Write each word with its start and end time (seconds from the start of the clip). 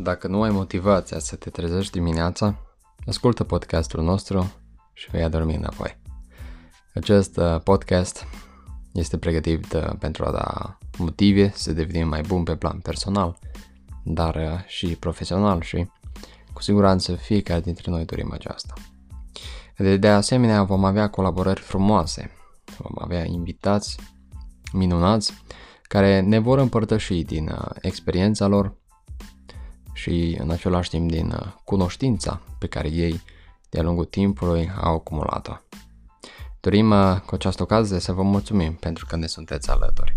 dacă 0.00 0.28
nu 0.28 0.42
ai 0.42 0.50
motivația 0.50 1.18
să 1.18 1.36
te 1.36 1.50
trezești 1.50 1.92
dimineața, 1.92 2.54
ascultă 3.06 3.44
podcastul 3.44 4.02
nostru 4.02 4.52
și 4.92 5.10
vei 5.10 5.22
adormi 5.22 5.54
înapoi. 5.54 5.98
Acest 6.94 7.36
uh, 7.36 7.60
podcast 7.60 8.26
este 8.92 9.18
pregătit 9.18 9.72
uh, 9.72 9.90
pentru 9.98 10.24
a 10.24 10.30
da 10.30 10.78
motive 10.98 11.52
să 11.54 11.72
devenim 11.72 12.08
mai 12.08 12.20
bun 12.20 12.42
pe 12.42 12.56
plan 12.56 12.78
personal, 12.78 13.38
dar 14.04 14.34
uh, 14.34 14.64
și 14.66 14.86
profesional 14.86 15.60
și 15.60 15.90
cu 16.52 16.62
siguranță 16.62 17.14
fiecare 17.14 17.60
dintre 17.60 17.90
noi 17.90 18.04
dorim 18.04 18.32
aceasta. 18.32 18.72
De, 19.76 19.96
de 19.96 20.08
asemenea 20.08 20.62
vom 20.62 20.84
avea 20.84 21.10
colaborări 21.10 21.60
frumoase, 21.60 22.30
vom 22.78 22.92
avea 22.98 23.24
invitați 23.24 23.96
minunați 24.72 25.32
care 25.82 26.20
ne 26.20 26.38
vor 26.38 26.58
împărtăși 26.58 27.22
din 27.22 27.54
experiența 27.80 28.46
lor 28.46 28.76
și 29.98 30.36
în 30.40 30.50
același 30.50 30.90
timp 30.90 31.10
din 31.10 31.30
uh, 31.30 31.46
cunoștința 31.64 32.40
pe 32.58 32.66
care 32.66 32.88
ei 32.88 33.20
de-a 33.68 33.82
lungul 33.82 34.04
timpului 34.04 34.70
au 34.80 34.94
acumulat-o. 34.94 35.52
Dorim 36.60 36.90
uh, 36.90 37.20
cu 37.26 37.34
această 37.34 37.62
ocazie 37.62 37.98
să 37.98 38.12
vă 38.12 38.22
mulțumim 38.22 38.72
pentru 38.72 39.06
că 39.06 39.16
ne 39.16 39.26
sunteți 39.26 39.70
alături. 39.70 40.16